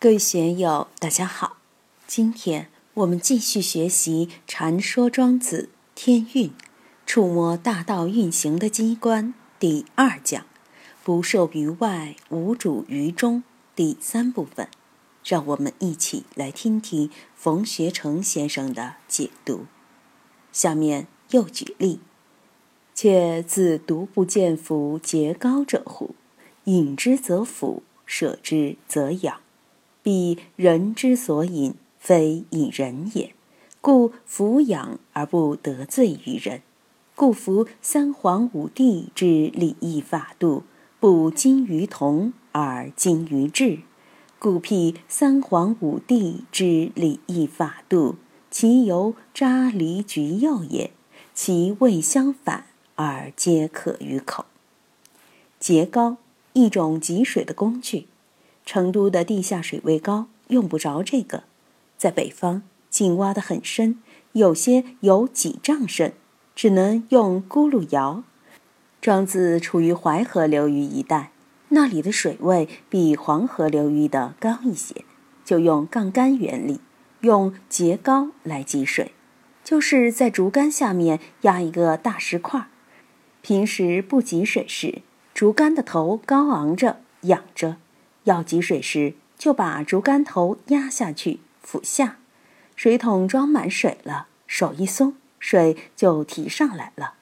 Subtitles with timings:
[0.00, 1.56] 各位学友，大家好。
[2.06, 6.50] 今天我们继续学习《禅说庄子天运》，
[7.04, 10.46] 触摸大道运行的机关第二讲
[11.02, 13.42] “不受于外，无主于中”
[13.74, 14.68] 第三部分。
[15.24, 19.66] 让我们一起来听听冯学成先生的解读。
[20.52, 21.98] 下面又举例
[22.94, 26.14] ：“且自独不见夫节高者乎？
[26.66, 29.40] 引之则腐，舍之则养。”
[30.08, 33.34] 彼人之所引，非以人也，
[33.82, 36.62] 故俯仰而不得罪于人。
[37.14, 40.62] 故服三皇五帝之礼义法度，
[40.98, 43.80] 不精于同而精于治。
[44.38, 48.16] 故辟三皇五帝之礼义法度，
[48.50, 50.90] 其由扎离局右也，
[51.34, 54.46] 其味相反而皆可于口。
[55.60, 56.16] 节高，
[56.54, 58.06] 一种汲水的工具。
[58.68, 61.44] 成都的地下水位高，用不着这个。
[61.96, 62.60] 在北方，
[62.90, 63.98] 井挖得很深，
[64.32, 66.12] 有些有几丈深，
[66.54, 68.22] 只能用轱辘摇。
[69.00, 71.32] 庄子处于淮河流域一带，
[71.70, 75.06] 那里的水位比黄河流域的高一些，
[75.46, 76.82] 就用杠杆原理，
[77.22, 79.12] 用节高来汲水，
[79.64, 82.68] 就是在竹竿下面压一个大石块。
[83.40, 85.00] 平时不汲水时，
[85.32, 87.78] 竹竿的头高昂着，仰着。
[88.28, 92.18] 要汲水时，就把竹竿头压下去，俯下，
[92.76, 97.14] 水桶装满水了，手一松，水就提上来了。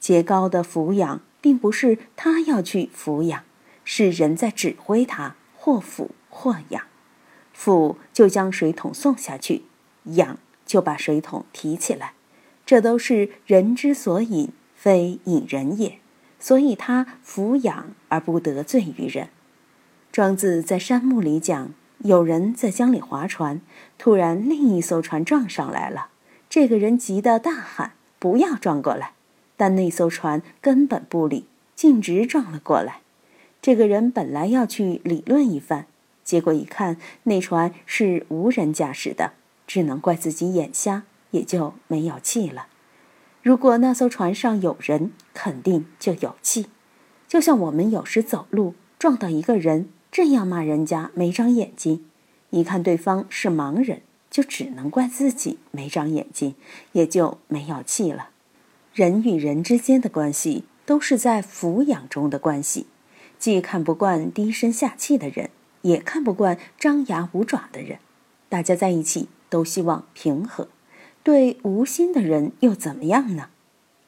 [0.00, 3.44] 节高的俯仰，并不是他要去俯仰，
[3.84, 6.82] 是人在指挥他，或俯或仰。
[7.52, 9.62] 俯就将水桶送下去，
[10.04, 12.14] 仰就把水桶提起来，
[12.66, 16.00] 这都是人之所引，非引人也。
[16.40, 19.28] 所以他俯仰而不得罪于人。
[20.12, 23.62] 庄子在山木里讲，有人在江里划船，
[23.96, 26.08] 突然另一艘船撞上来了。
[26.50, 29.12] 这个人急得大喊：“不要撞过来！”
[29.56, 33.00] 但那艘船根本不理，径直撞了过来。
[33.62, 35.86] 这个人本来要去理论一番，
[36.22, 39.32] 结果一看那船是无人驾驶的，
[39.66, 42.66] 只能怪自己眼瞎，也就没有气了。
[43.40, 46.66] 如果那艘船上有人，肯定就有气。
[47.26, 49.88] 就像我们有时走路撞到一个人。
[50.12, 52.04] 这样骂人家没长眼睛，
[52.50, 56.54] 一看对方是盲人，就只能怪自己没长眼睛，
[56.92, 58.28] 也就没有气了。
[58.92, 62.86] 人与人之间的关系都是在俯仰中的关系，
[63.38, 65.48] 既看不惯低声下气的人，
[65.80, 67.98] 也看不惯张牙舞爪的人。
[68.50, 70.68] 大家在一起都希望平和。
[71.22, 73.48] 对无心的人又怎么样呢？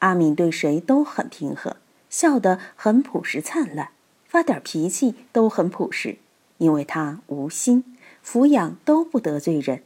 [0.00, 1.76] 阿敏对谁都很平和，
[2.10, 3.90] 笑得很朴实灿烂。
[4.32, 6.16] 发点脾气都很朴实，
[6.56, 7.84] 因为他无心，
[8.24, 9.82] 抚养都不得罪人。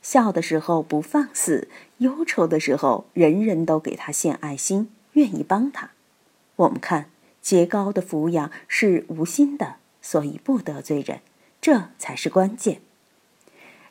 [0.00, 1.66] 笑的时候不放肆，
[1.96, 5.90] 忧愁的时候人人都给他献爱心，愿意帮他。
[6.54, 7.10] 我们看
[7.42, 11.18] 节高的抚养是无心的，所以不得罪人，
[11.60, 12.80] 这才是关键。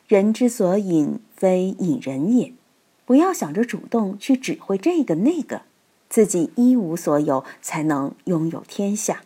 [0.06, 2.54] 人之所引，非引人也。
[3.04, 5.64] 不要想着主动去指挥这个那个，
[6.08, 9.22] 自己一无所有，才能拥有天下。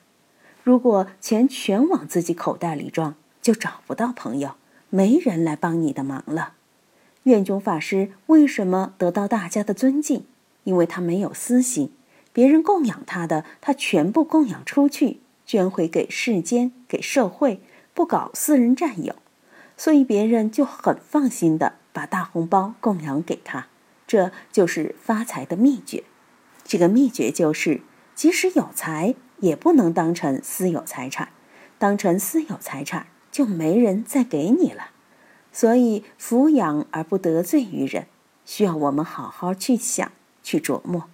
[0.63, 4.55] 如果钱全往自己口袋里装，就找不到朋友，
[4.91, 6.55] 没人来帮你的忙了。
[7.25, 10.25] 愿炯法师为什么得到大家的尊敬？
[10.65, 11.93] 因为他没有私心，
[12.33, 17.61] 别人供养他的，他全部供养出去，捐回给世间，给社会，
[17.93, 19.17] 不搞私人占有，
[19.77, 23.67] 所以别人就很放心的把大红包供养给他。
[24.07, 26.05] 这就是发财的秘诀。
[26.63, 27.81] 这个秘诀就是，
[28.15, 29.17] 即使有财。
[29.43, 31.29] 也不能当成私有财产，
[31.79, 34.91] 当成私有财产就没人再给你了。
[35.51, 38.07] 所以抚养而不得罪于人，
[38.45, 40.11] 需要我们好好去想、
[40.43, 41.11] 去琢磨。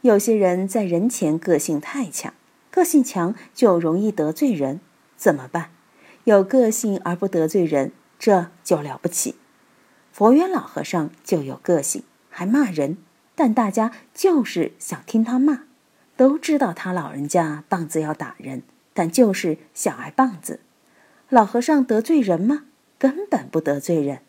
[0.00, 2.32] 有些人在人前个性太强，
[2.70, 4.80] 个性强就容易得罪人，
[5.16, 5.70] 怎么办？
[6.24, 9.36] 有个性而不得罪人，这就了不起。
[10.10, 12.96] 佛缘老和尚就有个性，还骂人，
[13.34, 15.64] 但大家就是想听他骂。
[16.16, 18.62] 都知道他老人家棒子要打人，
[18.94, 20.60] 但就是想挨棒子。
[21.28, 22.64] 老和尚得罪人吗？
[22.98, 24.20] 根本不得罪人。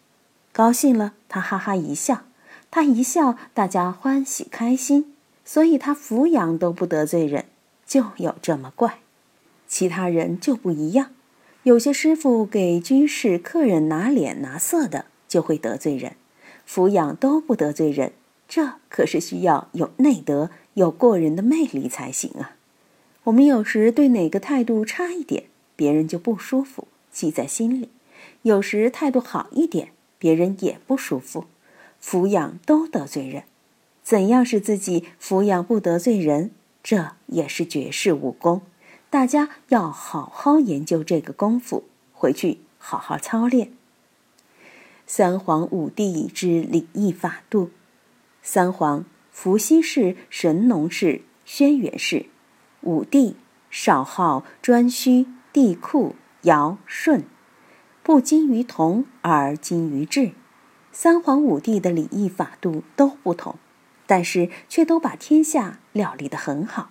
[0.51, 2.23] 高兴了，他哈哈一笑，
[2.69, 5.13] 他一笑，大家欢喜开心。
[5.45, 7.45] 所以他抚养都不得罪人，
[7.85, 8.99] 就有这么怪。
[9.65, 11.11] 其他人就不一样，
[11.63, 16.17] 有些师傅给居士客人拿脸拿色的，就会得罪人。
[16.67, 18.11] 抚养都不得罪人，
[18.45, 20.49] 这可是需要有内德。
[20.77, 22.55] 有过人的魅力才行啊！
[23.23, 25.45] 我们有时对哪个态度差一点，
[25.75, 27.89] 别人就不舒服，记在心里，
[28.43, 29.89] 有时态度好一点，
[30.19, 31.45] 别人也不舒服。
[31.99, 33.45] 抚养都得罪人，
[34.03, 36.51] 怎样使自己抚养不得罪人？
[36.83, 38.61] 这也是绝世武功。
[39.09, 43.71] 大家要好好研究这个功夫，回去好好操练。
[45.07, 47.71] 三皇五帝之礼义法度。
[48.43, 49.05] 三皇：
[49.39, 52.25] 伏羲氏、神农氏、轩辕氏；
[52.81, 53.35] 五帝：
[53.69, 57.23] 少昊、颛顼、帝喾、尧、舜。
[58.01, 60.31] 不精于同而精于治。
[60.91, 63.57] 三皇五帝的礼义法度都不同，
[64.07, 66.89] 但是却都把天下料理得很好。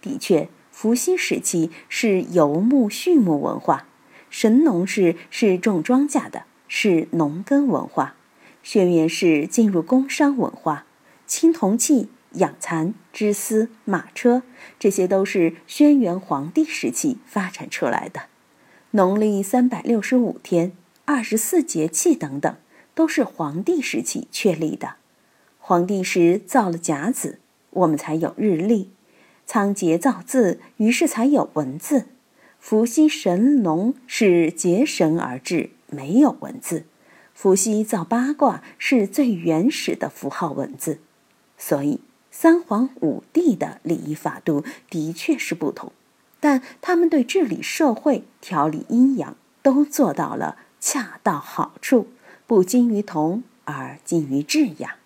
[0.00, 3.86] 的确，伏羲时期是游牧畜牧文化，
[4.30, 6.44] 神农氏是种庄稼的。
[6.66, 8.14] 是农耕文化，
[8.62, 10.86] 轩辕氏进入工商文化，
[11.36, 14.44] 青铜器、养蚕、织丝、马车，
[14.78, 18.26] 这些都是轩辕皇帝时期发展出来的。
[18.92, 20.70] 农历三百六十五天、
[21.04, 22.54] 二十四节气等等，
[22.94, 24.94] 都是皇帝时期确立的。
[25.58, 27.40] 皇帝时造了甲子，
[27.70, 28.90] 我们才有日历；
[29.44, 32.06] 仓颉造字，于是才有文字。
[32.60, 35.70] 伏羲、神农是结绳而治。
[35.90, 36.84] 没有文字，
[37.34, 41.00] 伏羲造八卦是最原始的符号文字，
[41.66, 41.98] 所以
[42.30, 45.92] 三皇五帝的礼仪法度的确是不同，
[46.38, 52.08] 但他们对治理社会、调理阴阳都做到了恰到好处，
[52.46, 54.96] 不精于同而精于治呀。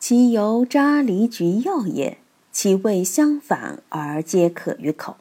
[0.00, 2.18] 其由渣梨橘柚也，
[2.50, 5.18] 其味相反而皆可于口，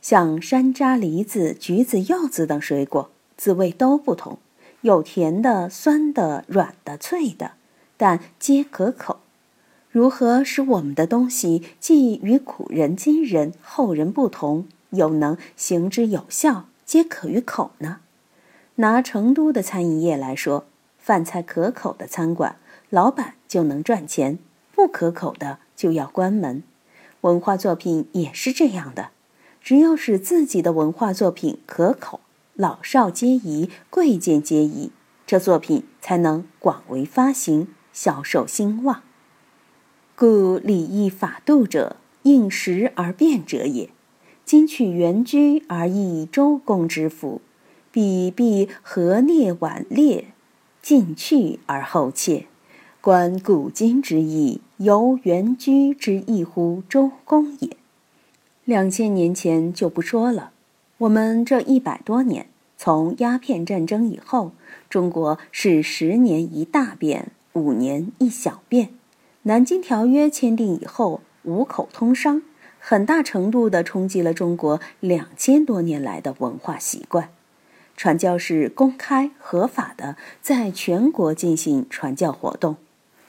[0.00, 3.10] 像山楂、梨子、橘子、柚子等水果。
[3.36, 4.38] 滋味都不同，
[4.82, 7.54] 有甜的、酸的、软的、脆的，
[7.96, 9.18] 但皆可口。
[9.90, 17.98] 如何使我们的东西既与古人、今人、后人不同，又能行之有效，皆可于口呢？
[18.76, 20.64] 拿成都的餐饮业来说，
[20.96, 22.56] 饭菜可口的餐馆，
[22.88, 24.36] 老板就能赚钱；
[24.72, 26.62] 不可口的就要关门。
[27.22, 29.10] 文化作品也是这样的，
[29.60, 32.20] 只有使自己的文化作品可口。
[32.54, 34.92] 老少皆宜，贵贱皆宜，
[35.26, 39.02] 这作品才能广为发行，销售兴旺。
[40.20, 43.88] 故礼义法度者，应时而变者也。
[44.44, 47.40] 今取原居而易周公之服，
[47.90, 50.26] 彼必何聂晚列，
[50.82, 52.44] 进去而后切。
[53.00, 57.78] 观古今之意，由原居之意乎周公也。
[58.66, 60.52] 两千年前就不说了。
[60.98, 62.46] 我们这一百多年，
[62.76, 64.52] 从鸦片战争以后，
[64.90, 68.90] 中国是十年一大变，五年一小变。
[69.44, 72.42] 南京条约签订以后，五口通商，
[72.78, 77.30] 很大程度地冲击了中国两千多年来的文化习惯。
[77.96, 82.76] 传教士公开合法的在全国进行传教活动，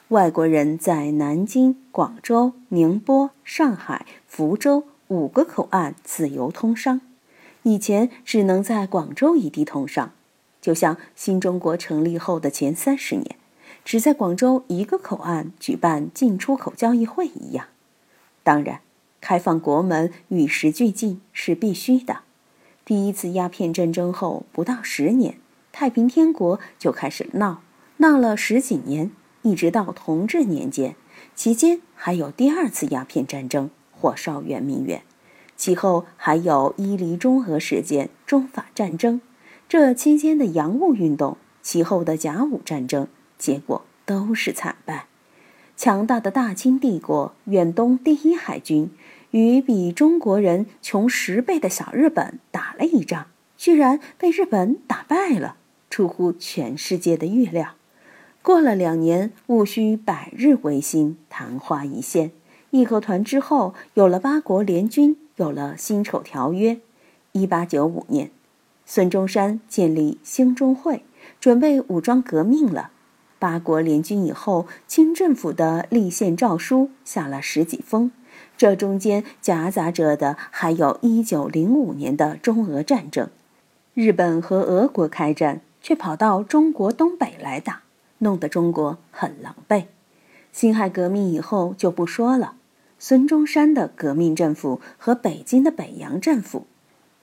[0.08, 7.00] 外国人在南京、广州、宁波、上海、福州五个口岸自由通商。
[7.62, 10.12] 以前只能在广州一地通商，
[10.60, 13.36] 就像新中国成立后的前三十年，
[13.84, 17.66] 只在广州一个口岸举办进出口交易会一样。
[18.42, 18.80] 当然，
[19.20, 22.20] 开放国门与时俱进是必须的。
[22.84, 25.36] 第一次鸦片战争后不到十年，
[25.70, 27.62] 太平天国就开始闹，
[27.98, 30.96] 闹了十几年，一直到同治年间，
[31.36, 35.02] 期间还有第二次鸦片战争，火烧圆明园。
[35.56, 39.20] 其后还有伊犁中俄事件、中法战争，
[39.68, 43.06] 这期间的洋务运动，其后的甲午战争，
[43.42, 45.06] 结果都是惨败。
[45.76, 48.88] 强大的大清帝国远东第一海军
[49.32, 55.56] 与比中国人穷十倍的小日本打了一仗，居然被日本打败了，
[55.90, 57.74] 出乎全世界的预料。
[58.42, 62.30] 过了两年，戊戌百日维新，昙花一现。
[62.70, 65.16] 义和团之后，有了八国联军。
[65.36, 66.78] 有了辛丑条约，
[67.32, 68.30] 一八九五年，
[68.84, 71.04] 孙中山建立兴中会，
[71.40, 72.90] 准备武装革命了。
[73.42, 78.12] 八国联军以后，清政府的立宪诏书下了十几封，
[78.56, 83.28] 这中间夹杂着的还有一九零五年的中俄战争，
[83.94, 87.82] 日本和俄国开战，却跑到中国东北来打，
[88.18, 89.86] 弄得中国很狼狈。
[90.52, 92.54] 辛亥革命以后就不说了。
[93.00, 96.66] 孙中山的革命政府和北京的北洋政府，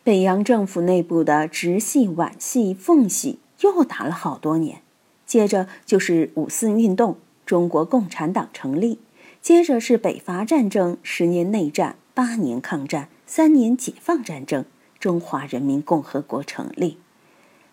[0.03, 4.81] 北洋政府内部的直系、皖系、奉系又打了好多年。
[5.29, 8.97] 接着就是五四运动，中国共产党成立。
[9.43, 14.65] 接着是北伐战争，十年内战，八年抗战，三年解放战争，
[14.99, 16.97] 中华人民共和国成立。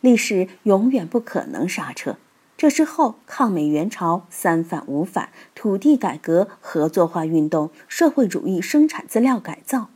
[0.03, 2.19] 历史永远不可能刹车。
[2.59, 9.89] 这之后，抗美援朝、三反五反、土地改革、合作化运动、社会主义生产资料改造、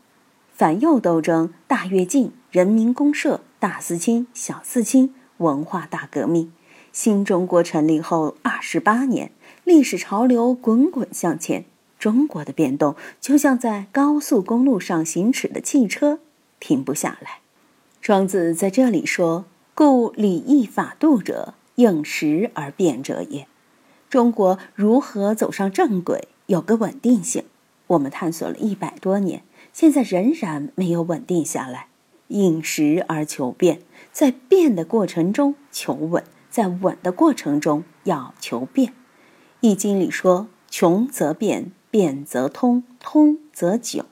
[0.51, 6.51] 反右斗争、大跃进、人民公社、大四清、小四清、文化大革命。
[6.93, 9.33] 新中国成立后二十八年，
[9.65, 11.65] 历史潮流滚滚向前，
[11.99, 16.19] 中国的变动就像在高速公路上行驶的汽车，
[16.59, 17.41] 停不下来。
[18.01, 19.45] 庄子在这里说
[19.75, 23.47] ：“故礼义法度者。”应时而变者也。
[24.11, 27.45] 中国如何走上正轨，有个稳定性？
[27.87, 29.43] 我们探索了一百多年，
[29.73, 31.87] 现在仍然没有稳定下来。
[32.29, 33.81] 应时而求变，
[34.13, 38.93] 在变的过程中求稳，在稳的过程中要求变。
[39.61, 44.07] 易经里说：“穷则变，变则通，通则久。”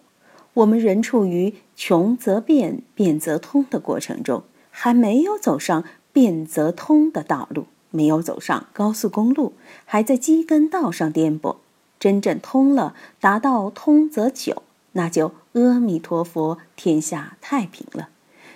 [0.55, 5.85] 我们仍处于穷则变，变则通的过程中，还没有走上。
[6.11, 9.53] 变则通的道路没有走上高速公路，
[9.85, 11.57] 还在机耕道上颠簸。
[12.01, 18.09] 真正通了，达到通则久，那就阿弥陀佛，天下太平了。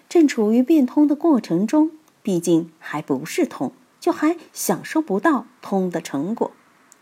[0.09, 6.53] 正处于变通的过程中，毕竟还不是通，就还享受不到通的成果。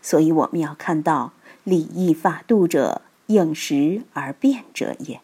[0.01, 5.21] 所以我们要看到礼义法度者，应时而变者也。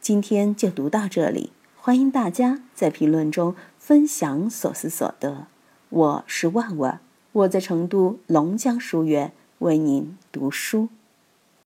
[0.00, 3.54] 今天就读到这里，欢迎大家在评论中。
[3.78, 5.48] 分享所思所得，
[5.88, 7.00] 我是万万，
[7.32, 10.88] 我在成都龙江书院为您读书。